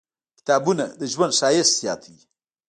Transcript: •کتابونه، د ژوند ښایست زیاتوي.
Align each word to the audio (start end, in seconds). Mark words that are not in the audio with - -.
•کتابونه، 0.39 0.85
د 0.99 1.01
ژوند 1.13 1.33
ښایست 1.39 1.73
زیاتوي. 1.81 2.23